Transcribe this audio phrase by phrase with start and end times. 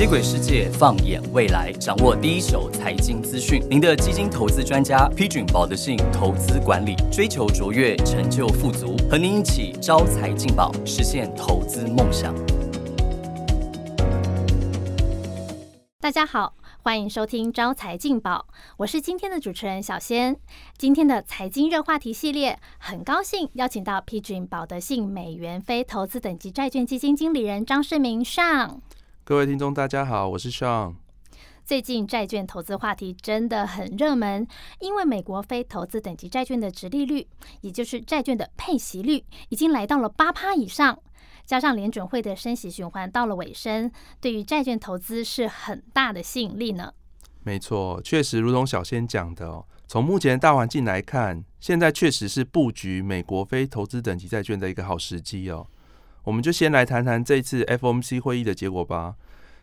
[0.00, 3.62] 接轨世界，放眼未来，掌握第一手财经资讯。
[3.68, 12.34] 您的基金投资专家，批准保德信投资管理，追求卓越，成就富足，和您一起招财进宝，实现投资梦想。
[16.00, 18.46] 大家好，欢迎收听招财进宝，
[18.78, 20.34] 我是今天的主持人小仙。
[20.78, 28.80] 今天的财经热话题系列，很高兴邀请到批准保德信美元非投资等级债券基金经理人张世明上。
[29.30, 30.96] 各位听众，大家好，我是 Sean。
[31.64, 34.44] 最近债券投资话题真的很热门，
[34.80, 37.28] 因为美国非投资等级债券的值利率，
[37.60, 40.98] 也就是债券的配息率，已经来到了八趴以上。
[41.46, 43.88] 加上联准会的升息循环到了尾声，
[44.20, 46.92] 对于债券投资是很大的吸引力呢。
[47.44, 55.68] 没错，确实如同小仙讲的哦，从目前大环境来看，现在确实是布局美国非投资等级债券的一个好时机哦。
[56.24, 59.16] 我们就先来谈谈这次 FOMC 会议的结果吧。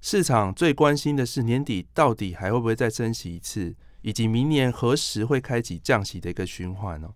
[0.00, 7.14] 市场最关心的是年底到底还会不会再升息一次，以及明年何时会开启降息的一个循环哦。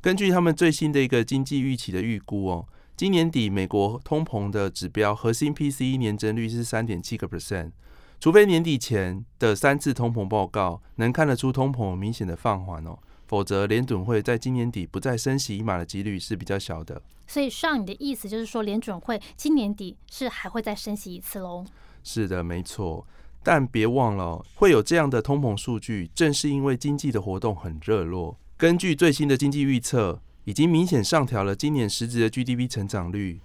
[0.00, 2.66] 根据他们最新的一个经济预期的预估哦，
[2.96, 7.70] 今年底美国通膨的指标核心 PCE 年增率是三点七个 percent，
[8.18, 12.98] 除非年底前的三次通膨报告能看得出通膨明显的放缓哦。
[13.26, 17.02] 否则，联准会在今年底不再升息一码的几率是比较小的。
[17.26, 21.64] 所以，上你的意思就是说，联准会今年底是还会再升息一次喽？
[22.02, 23.06] 是的，没错。
[23.42, 28.36] 但别忘了，会有这样的通膨数据，正是因为经济的活动很热络。
[28.56, 33.40] 根据最新的经济预测，已经明显上调了今年实质的 GDP 成长率，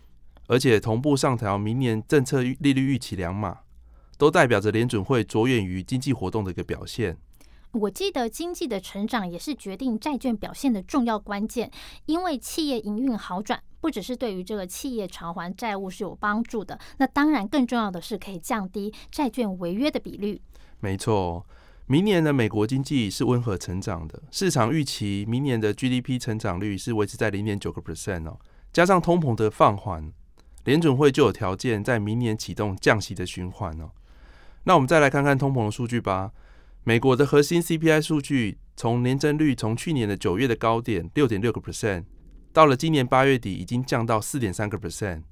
[0.47, 3.59] 而且同步上调明年政策利率预期两码，
[4.17, 7.17] 都代表着联准会着眼于经济活动的一个表现。
[7.73, 11.71] 我记得经济的成长也是决定债券表现的重要关键，
[12.05, 20.39] 因为企业营运好转，不只是对于这个企业偿还债务是有帮助的，那当然更重要的是可以降低债券违约的比率。
[20.79, 21.45] 没错，
[21.87, 28.39] 明年的美国经济是温和成长的，市场预期明年的 GDP 成长率是维持在零点九个 percent 哦，
[28.71, 30.13] 加上通膨的放缓，
[30.63, 33.91] 联准会就有条件在明年启动降息的循环哦。
[34.63, 36.31] 那我们再来看看通膨的数据吧。
[36.83, 42.05] 美国的核心 CPI 数据从年增率从去年的九月的高点六点六个 percent，
[42.53, 45.23] 到了今年八月底已经降到四点三个 percent，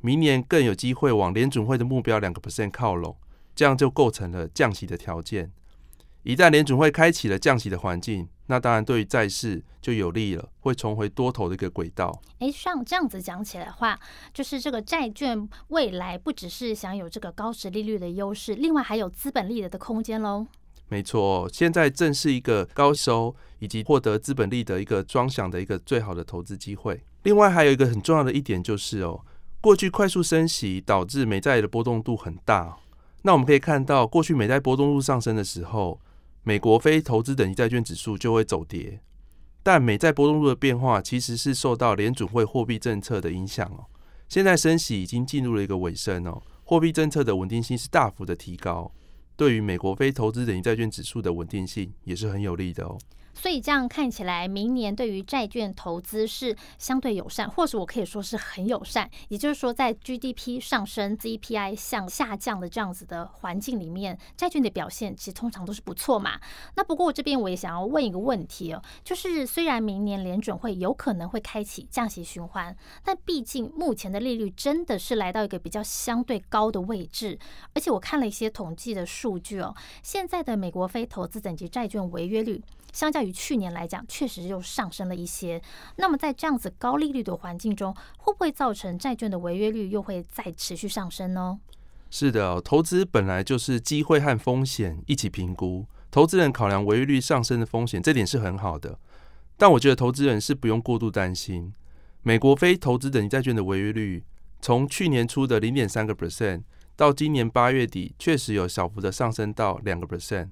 [0.00, 3.16] 明年更有机会往联准会的目标两个 percent 靠拢，
[3.54, 5.50] 这样就构成了降息的条件。
[6.22, 12.20] 一旦联准会开启了降息的环境，那当然对于债市就有利了，会重回多头的一个轨道。
[12.40, 13.98] 哎，像这样子讲起来的话，
[14.34, 20.46] 就是这个债券未来不只是享有这个高值利率的优势，另外还有资本利得的空间喽。
[20.88, 27.02] 没错，现在正是一个高收以及获得资本利的一个双享的一个最好的投资机会。
[27.24, 29.20] 另外还有一个很重要的一点就是哦，
[29.60, 32.78] 过去快速升息导致美债的波动度很大。
[33.22, 36.00] 那我们可以看到，过去美债波动度上升的时候，
[36.42, 39.00] 美国非投资等级债券指数就会走跌。
[39.62, 43.84] 但美债波动度的变化其实是受到联准会货币政策的影响哦。
[44.28, 48.90] 现在升息已经进入了一个尾声哦，货币政策的稳定性是大幅的提高。
[49.38, 52.98] 对于美国非投资等级债券指数的稳定性也是很有利的哦。
[53.40, 59.08] 所以这样看起来，明年对于债券投资是相对友善，或者我可以说是很友善。
[59.28, 66.40] 也就是说，在 GDP 上升、CPI 向下降的这样子的环境里面，债券的表现其实通常都是不错嘛。
[66.74, 77.38] 那不过我这边我也想要问一个问题哦，就是虽然明年联准会有可能会开启降息循环，但毕竟目前的利率真的是来到一个比较相对高的位置，
[77.72, 82.60] 而且我看了一些统计的数据哦，现在的美国非投资等级债券违约率。
[82.98, 85.62] 相较于去年来讲，确实又上升了一些。
[85.98, 91.60] 那么在这样子高利率的环境中，会不会造成债券的违约率又会再持续上升呢？
[92.10, 95.86] 是的，投资本来就是机会和风险一起评估。
[96.10, 98.98] 投资人考量违约率上升的风险，这点是很好的。
[99.56, 101.72] 但我觉得投资人是不用过度担心。
[102.24, 104.24] 美国非投资等级债券的违约率，
[104.60, 106.64] 从去年初的零点三个 percent，
[106.96, 110.48] 到今年八月底，确实有小幅的上升到两个 percent。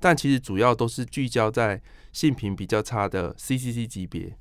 [0.00, 1.80] 但其实主要都是聚焦在
[2.12, 4.36] 性评比较差的 CCC 级别，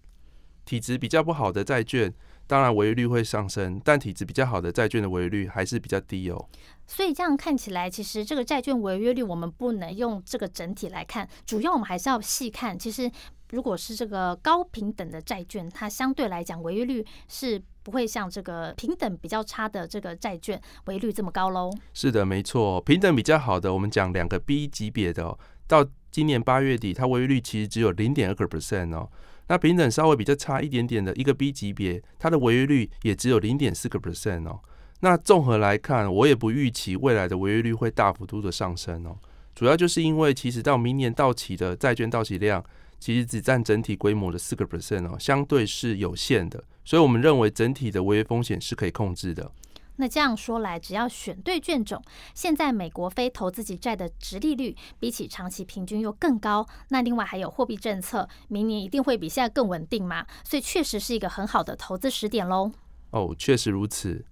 [0.66, 2.14] 体质比较不好的债券，
[2.48, 6.48] 当然违约率会上升，但体质比较好的债券的违约率还是比较低哦。
[6.88, 12.80] 所以这样看起来，其实这个债券违约率我们不能用这个整体来看，主要我们还是要细看。
[12.80, 13.12] 其实
[13.52, 17.62] 如果是这个高平等的债券，它相对来讲违约率是。
[17.88, 21.72] 不会像这个平等比较差的这个债券违率这么高喽？
[21.94, 29.10] 是的，没错，平等比较好的，我们讲两个 B 级别的，到今年八月底，它违约率其实只有零点二个 percent 哦。
[29.50, 34.60] 那平等稍微比较差一点点的一个 B 级别，它的违约率也只有零点四个 percent 哦。
[35.00, 39.18] 那综合来看，我也不预期未来的违约率会大幅度的上升哦。
[39.54, 42.64] 主要就是因为其实到明年到期的债券到期量，
[43.00, 46.64] 其实只占整体规模的四个 percent 哦，相对是有限的。
[46.84, 49.52] 所以我们认为整体的违约风险是可以控制的。
[50.00, 52.02] 那这样说来，只要选对卷种，
[52.34, 56.66] 现在美国非投资级债的值利率比起长期平均又更高。
[56.90, 60.26] 那另外还有货币政策，明年一定会比现在更稳定嘛？
[60.44, 62.72] 所以确实是一个很好的投资时点喽。
[63.10, 64.24] 哦，确实如此。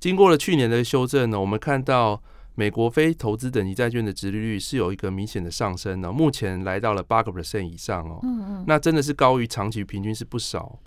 [0.00, 2.20] 经过了去年的修正呢，我们看到
[2.56, 8.18] 美国非投资等级债券的值利率是有一个明显的上升呢，目前来到了八个 percent 以上哦。
[8.24, 8.64] 嗯嗯。
[8.66, 10.80] 那真的是高于长期平均是不少。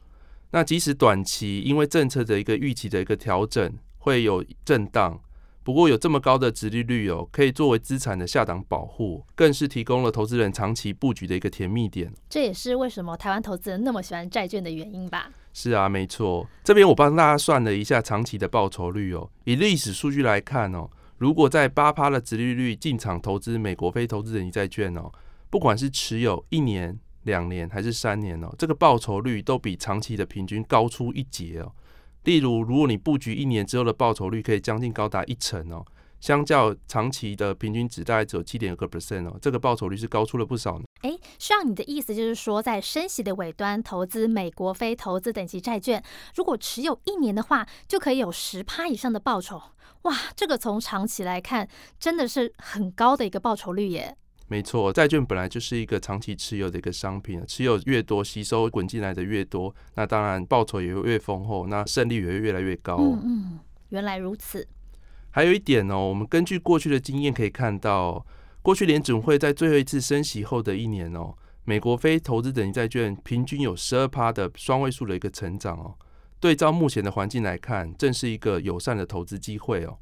[0.51, 3.73] 那即使短期因为政策的一个预期的一个调整。
[4.07, 5.19] 会有震荡，
[5.63, 12.09] 不过有这么高的殖利率哦，可以作为资产的下档保护，更是提供了投资人长期布局的一个甜蜜点。
[12.29, 15.29] 这也是为什么台湾投资人那么喜欢债券的原因吧？
[15.51, 16.47] 是啊，没错。
[16.63, 25.11] 这边我帮大家算了一下长期的报酬率哦，以历史数据来看哦，如果在八趴的殖利率进场投资美国非投资等级债券哦，
[25.49, 31.69] 不管是持有一年、两年还是三年哦，这个报酬率都比长期的平均高出一截哦。
[32.27, 35.85] 例如，如果你布局一年之后的报酬率可以将近高达一成哦，
[36.19, 40.83] 相较长期的平均值大概只有七点二个 percent 哦，这个报酬率是高出了不少呢。
[41.03, 46.03] 哎，需要你的意思就是说，在升息的尾端投资美国非投资等级债券，
[46.35, 49.61] 如果持有一年的话，就可以有十趴以上的报酬。
[50.01, 51.65] 哇，这个从长期来看，
[51.97, 54.17] 真的是很高的一个报酬率耶。
[54.49, 62.95] 没错，债券本来就是一个长期持有的一个商品，持有越多，吸收滚进来的越多，那当然报酬也会越丰厚，那胜率也会越来越高。
[62.95, 63.59] 嗯嗯，
[63.89, 64.65] 原来如此。
[65.31, 68.25] 还有一点哦，我们根据过去的经验可以看到，
[68.61, 71.35] 过去联准会在最后一次升息后的一年哦，
[71.65, 75.93] 美国非投资等级债券平均有十二趴的双位数的一个成长哦。
[76.39, 79.97] 对照目前的环境来看，正是一个友善的投资机会哦。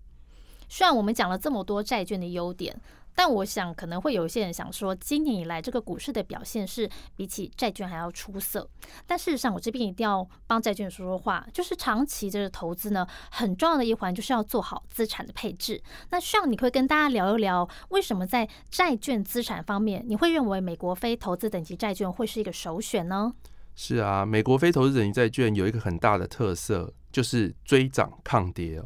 [0.69, 2.80] 虽然我们讲了这么多债券的优点。
[3.15, 8.69] 但我想可能会有一些人想说，今年以来这个股市的表现是比起债券还要出色。
[9.07, 15.81] 但事实上，我这边一定要帮债券说说话，就是长期的投资呢，很重要的一环就是要做好资产的配置。
[16.09, 23.33] 那需要你会跟大家聊一聊，为什么在债券资产方面，你会认为美国非投资等级债券会是一个首选呢？
[23.75, 28.81] 是啊，美国非投资等级债券有一个很大的特色，就是追涨抗跌。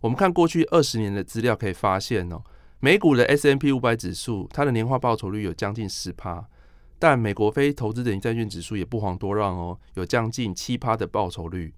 [0.00, 2.42] 我们看过去二十年的资料可以发现哦。
[2.80, 6.48] 美股的 S M P 五百指数，它的年化报酬率有将近十趴，
[6.96, 11.74] 但美国非投资等级债券指数也不遑多让哦，有将近七趴的报酬率。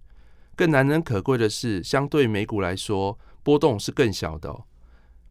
[0.55, 4.55] 更难能可贵的是，相对美股来说，波动是更小的。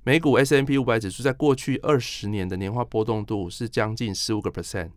[0.04, 4.90] 美股 S M P 五百指数在过去二十年的年化波动度是将近十五个 percent，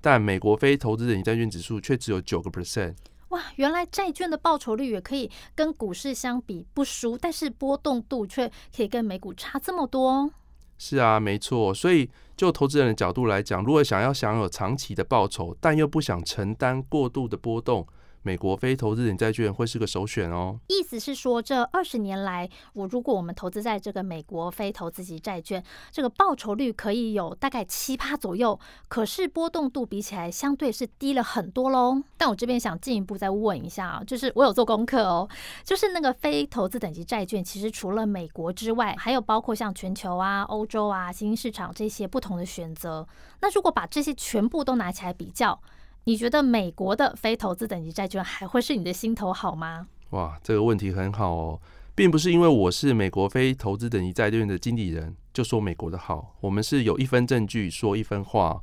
[0.00, 2.96] 但美国非投资等级债券指数却只有九个 percent。
[3.28, 10.30] 哇，原来债券的报酬率也可以跟股市相比不输，但是波动度却可以跟美股差这么多。
[10.78, 11.74] 是啊，没错。
[11.74, 17.86] 所以就投资人的角度来讲，如果想要享有长期的报酬，但又不想承担过度的波动。
[18.26, 20.58] 美国非投资型债券会是个首选哦。
[20.66, 25.62] 意思是说，这二十年来，我如果我们投资在这个美国非投资级债券，
[25.92, 28.58] 这个报酬率可以有大概七趴左右，
[28.88, 32.02] 可是波动度比起来相对是低了很多喽。
[32.16, 35.28] 但我这边想进一步再问一下啊，就是我有做功课哦，
[35.62, 43.06] 就是那个非投资等级债券，其实除了美国之外，还有包括像全球啊、欧洲啊、新兴市场这些不同的选择。
[43.40, 45.60] 那如果把这些全部都拿起来比较，
[46.08, 49.88] 你觉得美国的非投资等级债券还会是你的心头好吗？
[50.10, 51.60] 哇，这个问题很好哦，
[51.96, 58.62] 并不是因为我是美国非投资等级债券的经理人就说美国的好，我们是有一分证据说一分话。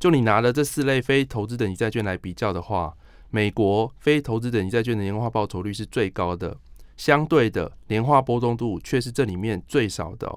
[0.00, 2.92] 就你拿了这四类非投资等级债券来比较的话，
[3.30, 6.56] 美国非投资等级债券的年化报酬率是最高的，
[6.96, 10.28] 相对的年化波动度却是这里面最少的。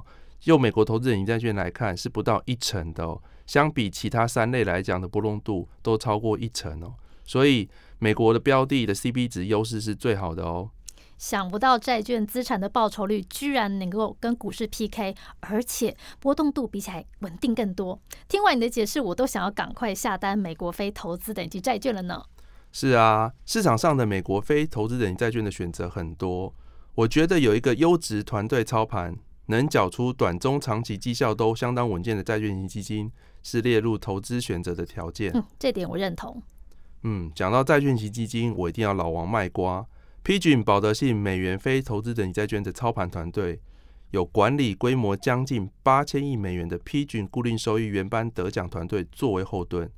[0.46, 3.22] 用美国投资等级债券来看，是不到一成的哦。
[3.46, 6.94] 相比其他三类来讲的波动度都超过一成哦，
[7.26, 7.70] 所以
[8.00, 10.70] 美国的标的的 CB 值优势是最好的哦。
[11.18, 17.98] 想不到债券资产的报酬率居然能够跟股市 PK，而且波动度比起来稳定更多。
[18.28, 22.22] 听完你的解释，我都想要赶快下单美国非投资等级债券了呢。
[22.72, 26.54] 是啊，市场上的美国非投资等级债券的选择很多，
[26.96, 29.16] 我觉得有一个优质团队操盘，
[29.48, 33.12] 能缴出短中长期绩效都相当稳健的债券型基金。
[33.46, 35.30] 是列入投资选择的条件。
[35.36, 36.42] 嗯，这点我认同。
[37.02, 39.86] 嗯，讲到债券型基金，我一定要老王卖瓜。
[40.24, 43.60] 批准保德信美元非投资等级债券的操盘团队，
[44.12, 49.92] 有管理规模将近八千亿美元的批准固定收益原班得奖团队作为后盾。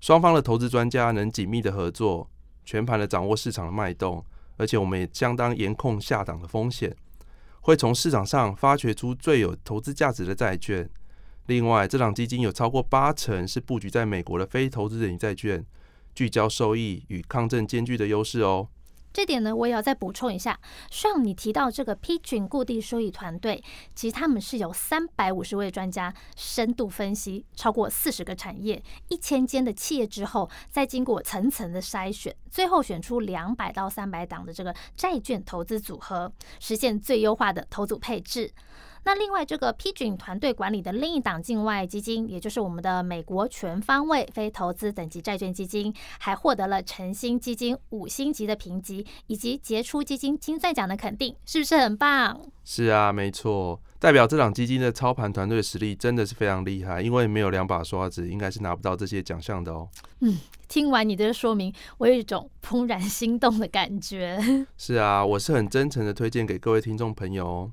[0.00, 2.30] 双方的投资专家能紧密的合作，
[2.64, 4.24] 全盘的掌握市场的脉动，
[4.56, 6.94] 而且我们也相当严控下档的风险。
[7.64, 10.86] 会从市场上发掘出最有投资价值的债券。
[11.46, 15.64] 另外，这档基金有超过八成是布局在美国的非投资人债券，
[16.14, 18.68] 聚焦收益与抗震兼具的优势哦。
[19.14, 20.58] 这点呢，我也要再补充一下。
[20.90, 23.62] 上你提到这个批准固定收益团队，
[23.94, 38.50] 其实他们是有三百五十位专家深度分析超过四十个产业、一千间的企业之后，再经过层层的筛选，最后选出两百到三百档的这个债券投资组合，实现最优化的投组配置。
[39.06, 52.40] 那另外，这个批准团队管理的另一档境外基金，也就是我们的美国全方位非投资等级债券基金，还获得了晨星基金五星级的评级，以及杰出基金金钻奖的肯定，是不是很棒？
[52.64, 59.86] 是啊，没错，代表这档基金的操盘团队实力真的是非常厉害，因为没有两把刷子，应该是拿不到这些奖项的哦。
[60.20, 64.40] 嗯，听完你的说明，我有一种怦然心动的感觉。
[64.78, 67.70] 是啊，我是很真诚的推荐给各位听众朋友哦。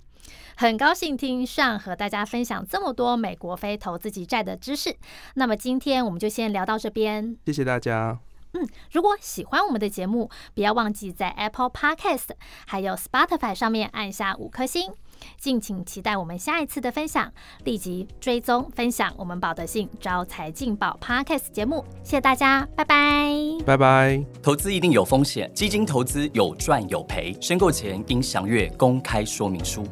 [0.55, 4.96] 很高兴听上和大家分享这么多美国非投资级债的知识。
[5.36, 8.20] 那么今天我们就先聊到这边，谢谢大家。
[8.53, 12.31] 嗯，如果喜欢我们的节目，不要忘记在 Apple Podcast
[12.67, 14.91] 还有 Spotify 上面按下五颗星。
[15.38, 17.31] 敬请期待我们下一次的分享，
[17.63, 21.86] 立即追踪分享我们保德信招财进宝 Podcast 节目。
[22.03, 23.31] 谢谢大家，拜拜，
[23.65, 24.22] 拜拜。
[24.43, 29.86] 投资一定有风险，基金投资有赚有赔，申购前应详阅公开说明书。